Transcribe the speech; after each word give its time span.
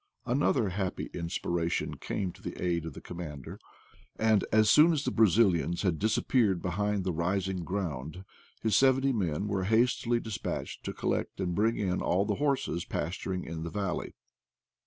Another 0.25 0.69
happy 0.69 1.11
inspiration 1.13 1.95
came 1.95 2.31
to 2.31 2.41
the 2.41 2.59
aid 2.59 2.85
of 2.87 2.93
the 2.93 3.01
commander, 3.01 3.59
and 4.15 4.43
as 4.51 4.67
soon 4.67 4.93
as 4.93 5.03
the 5.05 5.11
Brazilians 5.11 5.83
had 5.83 5.99
disappeared 5.99 6.59
behind 6.59 7.03
the 7.03 7.13
ris 7.13 7.47
ing 7.47 7.63
ground, 7.63 8.25
his 8.63 8.75
seventy 8.75 9.13
men 9.13 9.47
were 9.47 9.65
hastily 9.65 10.19
dis 10.19 10.39
patched 10.39 10.83
to 10.85 10.91
collect 10.93 11.39
and 11.39 11.53
bring 11.53 11.77
in 11.77 12.01
all 12.01 12.25
the 12.25 12.33
horses 12.41 12.83
pas 12.83 13.15
turing 13.15 13.45
in 13.45 13.61
the 13.61 13.69
valley. 13.69 14.15